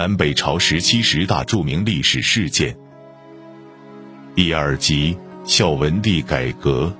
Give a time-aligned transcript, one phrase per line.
[0.00, 2.74] 南北朝时期十大著名历史事件。
[4.34, 5.14] 第二集：
[5.44, 6.90] 孝文帝改革。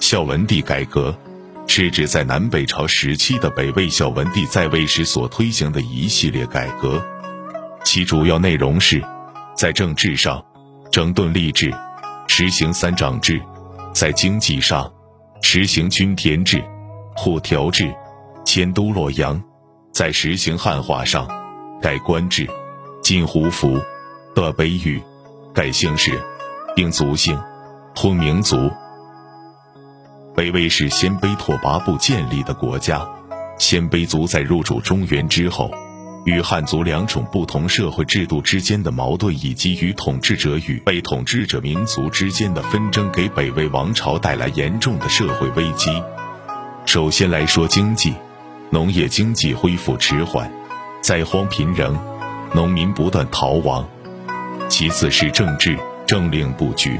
[0.00, 1.14] 孝文帝改革
[1.66, 7.04] 是指在南北朝时期的北魏孝文帝在位时所推行的一系列改革，
[7.84, 9.04] 其主要内容是，
[9.54, 10.42] 在政治上
[10.90, 11.70] 整顿吏治，
[12.26, 13.36] 实行三长制；
[13.92, 14.90] 在经济上
[15.42, 16.64] 实行均田制、
[17.14, 17.94] 户条制，
[18.46, 19.38] 迁都洛阳。
[19.94, 21.28] 在实行汉化上，
[21.80, 22.48] 改官制，
[23.00, 23.80] 禁胡服，
[24.34, 25.00] 得卑语，
[25.54, 26.20] 改姓氏，
[26.74, 27.40] 定族姓，
[27.94, 28.68] 通民族。
[30.34, 33.08] 北魏是鲜卑拓跋部建立的国家，
[33.56, 35.70] 鲜卑族在入主中原之后，
[36.24, 46.02] 与汉族两种不同社会制度之间的矛盾，以及与统治者与被统治者民族之间的纷争，给北魏王朝带来严重的社会危机。
[46.84, 48.12] 首先来说经济。
[48.74, 50.50] 农业经济恢复迟缓，
[51.00, 51.96] 灾荒频仍，
[52.52, 53.88] 农民不断逃亡。
[54.68, 56.98] 其次是政治政令布局，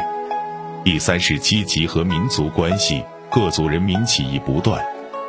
[0.85, 4.81] 第三是阶级和民族关系，各族人民起义不断，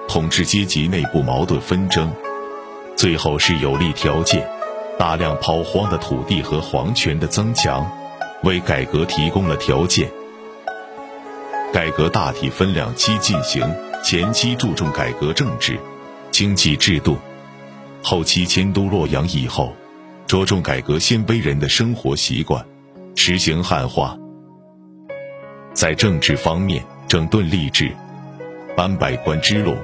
[0.08, 2.14] 统治阶级内部矛盾纷争。
[2.96, 4.48] 最后是有利条件，
[5.00, 7.90] 大量抛荒的土地和皇权的增强，
[8.44, 10.12] 为改革提供了条件。
[11.74, 13.68] 改革大体分两期进行，
[14.04, 15.80] 前期注重改革政治。
[16.38, 17.18] 经济制度，
[18.04, 19.74] 后期迁都洛阳以后，
[20.28, 22.62] 着重改革鲜卑人的生活习惯，
[23.16, 24.18] 实行汉化。
[25.74, 27.90] 在政治方面，整顿吏治，
[28.76, 29.78] 颁百官之禄，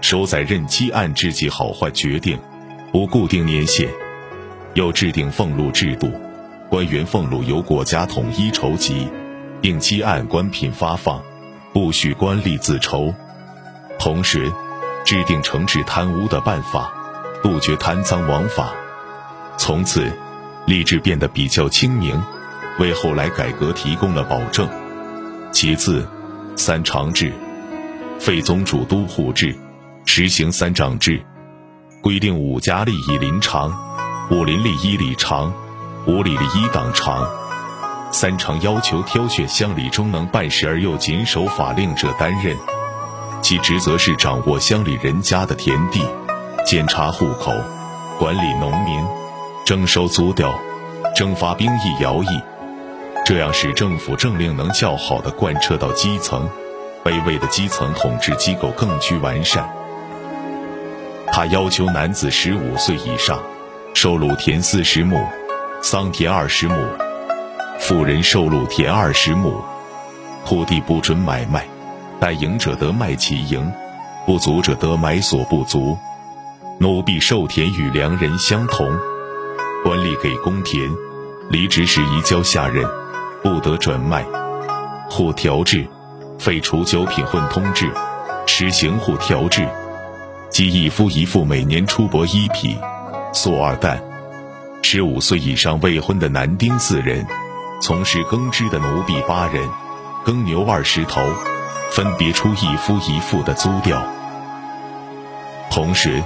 [0.00, 2.38] 收载任期按制绩好坏决定，
[2.90, 3.86] 不固定年限。
[4.72, 6.10] 又制定俸禄制度，
[6.70, 9.06] 官员俸禄由国家统一筹集，
[9.60, 11.22] 定期按官品发放，
[11.74, 13.12] 不许官吏自筹。
[13.98, 14.50] 同时。
[15.04, 16.92] 制定惩治贪污的办法，
[17.42, 18.70] 杜绝贪赃枉法。
[19.56, 20.10] 从此，
[20.66, 22.22] 吏治变得比较清明，
[22.78, 24.68] 为后来改革提供了保证。
[25.52, 26.06] 其次，
[26.56, 27.32] 三长制，
[28.18, 29.56] 废宗主都护制，
[30.04, 31.20] 实行三长制，
[32.02, 33.76] 规定五家吏一临长，
[34.30, 35.52] 五邻吏一里长，
[36.06, 37.28] 五里吏一党长。
[38.12, 42.56] 三长要求挑选乡里中能办事而又谨守法令者担任。
[43.42, 46.00] 其职责是掌握乡里人家的田地，
[46.64, 47.52] 检查户口，
[48.18, 49.04] 管理农民，
[49.64, 50.54] 征收租调，
[51.16, 52.40] 征发兵役徭役，
[53.24, 56.48] 这样使政府政令能较好的贯彻到基层，
[57.02, 59.68] 卑微的基层统治机构更趋完善。
[61.32, 63.40] 他要求男子十五岁以上，
[63.94, 65.18] 收入田四十亩，
[65.80, 66.76] 桑田二十亩；
[67.78, 69.64] 妇人收入田二十亩，
[70.44, 71.66] 土地不准买卖。
[72.20, 73.72] 待赢者得卖其赢，
[74.26, 75.96] 不足者得买所不足。
[76.78, 78.86] 奴婢受田与良人相同，
[79.82, 80.90] 官吏给公田，
[81.48, 82.86] 离职时移交下任，
[83.42, 84.24] 不得转卖。
[85.08, 85.88] 户调制，
[86.38, 87.90] 废除九品混通制，
[88.46, 89.66] 实行户调制，
[90.50, 92.76] 即一夫一妇每年出帛一匹，
[93.32, 93.98] 粟二担。
[94.82, 97.26] 十五岁以上未婚的男丁四人，
[97.80, 99.66] 从事耕织的奴婢八人，
[100.24, 101.20] 耕牛二十头。
[101.90, 104.00] 分别出一夫一妇的租调，
[105.70, 106.22] 同时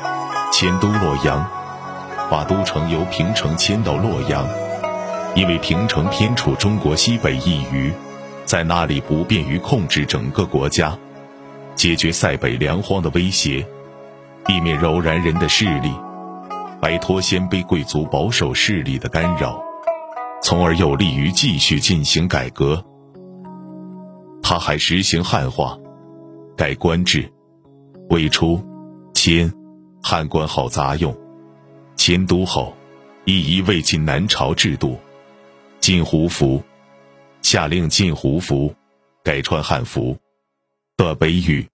[0.52, 1.48] 迁都洛阳，
[2.30, 4.46] 把都城由平城迁到洛阳，
[5.34, 7.92] 因为平城偏处中国西北一隅，
[8.44, 10.96] 在那里不便于控制整个国家，
[11.74, 13.66] 解决塞北粮荒的威胁，
[14.46, 15.90] 避免柔然人的势力，
[16.78, 19.58] 摆脱鲜卑贵族保守势力的干扰，
[20.42, 22.84] 从而有利于继续进行改革。
[24.54, 25.76] 他还实行汉化，
[26.56, 27.28] 改官制。
[28.08, 28.64] 魏初，
[29.12, 29.52] 迁
[30.00, 31.12] 汉官号杂用；
[31.96, 32.72] 迁都后，
[33.24, 34.96] 一一魏晋南朝制度，
[35.80, 36.62] 禁胡服，
[37.42, 38.72] 下令禁胡服，
[39.24, 40.16] 改穿汉服。
[40.96, 41.68] 得卑语，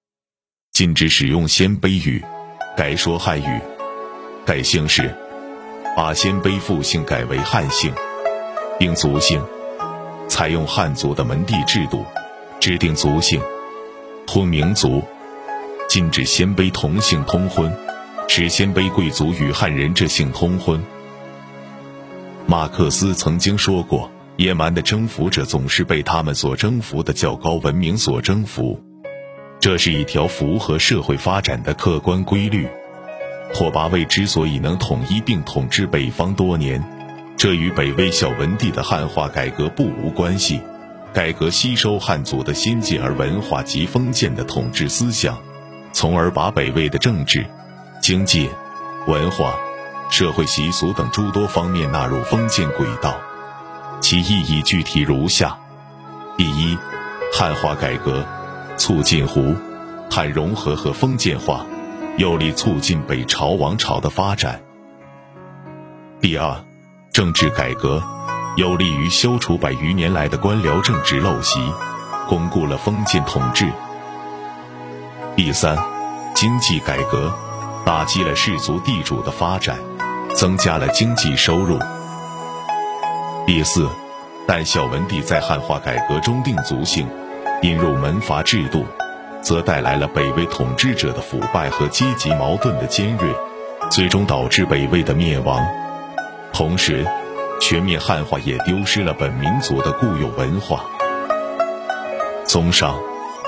[0.72, 2.24] 禁止使用鲜卑语，
[2.74, 3.60] 改说汉语。
[4.46, 5.14] 改姓氏，
[5.94, 7.92] 把鲜卑复姓改为汉姓，
[8.78, 9.38] 并族姓，
[10.30, 12.02] 采用汉族的门第制度。
[12.60, 13.40] 制定族姓，
[14.26, 15.02] 通民族，
[15.88, 17.74] 禁止鲜卑同姓通婚，
[18.28, 20.78] 使鲜卑贵族与汉人这姓通婚。
[22.46, 28.78] 马克思曾经说过：“野蛮的征服者总是被他们所征服的较高文明所征服。”
[29.58, 32.68] 这是一条符合社会发展的客观规律。
[33.54, 36.84] 拓跋魏之所以能统一并统治北方多年，
[37.38, 40.60] 这与北魏孝文帝的汉化改革不无关系。
[41.12, 45.36] 改革吸收汉族的先进而文化及封建的统治思想，
[45.92, 47.44] 从而把北魏的政治、
[48.00, 48.48] 经济、
[49.08, 49.54] 文化、
[50.08, 53.16] 社会习俗等诸多方面纳入封建轨道。
[54.00, 55.58] 其意义具体如下：
[56.38, 56.78] 第一，
[57.32, 58.24] 汉化改革，
[58.76, 59.54] 促进胡
[60.08, 61.66] 汉融合和封建化，
[62.16, 64.60] 有力促进北朝王朝的发展；
[66.20, 66.64] 第二，
[67.12, 68.02] 政治改革，
[68.56, 71.60] 有利于消除百余年来的官僚政治陋习，
[72.28, 73.66] 巩固了封建统治；
[75.36, 75.78] 第三，
[76.34, 77.32] 经济改革，
[77.86, 79.78] 打击了氏族地主的发展，
[80.34, 81.78] 增加了经济收入。
[83.46, 83.88] 第四，
[84.48, 87.08] 但孝文帝在汉化改革中定族性，
[87.62, 88.84] 引入门阀制度，
[89.40, 93.32] 则带来了北魏统治者的腐败和阶级矛盾的尖锐，
[93.90, 95.64] 最终导致北魏的灭亡。
[96.52, 97.06] 同时，
[97.60, 100.84] 全面汉化也丢失了本民族的固有文化。
[102.44, 102.98] 综上，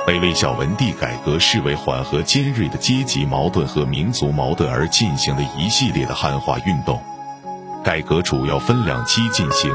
[0.06, 7.00] 北魏孝文帝改革视为缓和尖锐的阶级矛盾和民族矛盾而进行的一系列的汉化运动。
[7.82, 9.72] 改革主要分两期进行，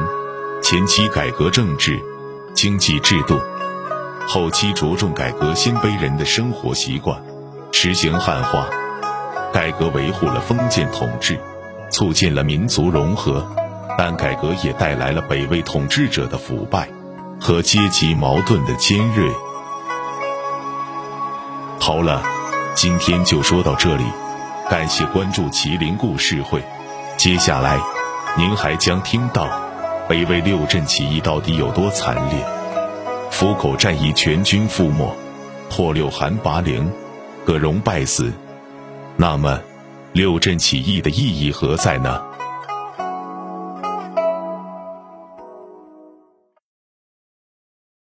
[0.61, 1.99] 前期改革政治、
[2.53, 3.37] 经济制度，
[4.27, 7.21] 后期着重改革鲜卑人的生活习惯，
[7.73, 8.69] 实行汉化。
[9.51, 11.37] 改革维护了封建统治，
[11.89, 13.45] 促进了民族融合，
[13.97, 16.87] 但改革也带来了北魏统治者的腐败
[17.41, 19.27] 和阶级矛盾的尖锐。
[21.79, 22.21] 好了，
[22.75, 24.03] 今天就说到这里，
[24.69, 26.61] 感谢关注麒麟故事会，
[27.17, 27.79] 接下来。
[28.37, 29.49] 您还将听到
[30.07, 32.45] 北魏六镇起义到底有多惨烈，
[33.31, 35.11] 府口战役全军覆没，
[35.71, 36.91] 破六韩拔陵，
[37.43, 38.31] 葛荣败死。
[39.15, 39.59] 那么，
[40.13, 42.21] 六镇起义的意义何在呢？